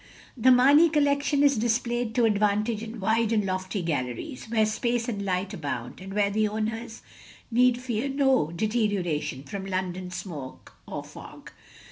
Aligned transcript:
The 0.35 0.51
Mamey 0.51 0.89
Collection 0.89 1.43
is 1.43 1.57
displayed 1.59 2.15
to 2.15 2.23
advan 2.23 2.65
tage 2.65 2.81
in 2.81 2.99
wide 2.99 3.31
and 3.31 3.45
lofty 3.45 3.83
galleries, 3.83 4.49
where 4.49 4.65
space 4.65 5.07
and 5.07 5.23
light 5.23 5.53
abound, 5.53 6.01
and 6.01 6.15
where 6.15 6.31
the 6.31 6.47
owners 6.47 7.03
need 7.51 7.79
fear 7.79 8.09
no 8.09 8.51
deterioration 8.51 9.43
from 9.43 9.63
London 9.67 10.09
smoke 10.09 10.75
or 10.87 11.03
fog. 11.03 11.51